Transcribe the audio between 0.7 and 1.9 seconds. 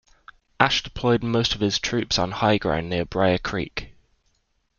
deployed most of his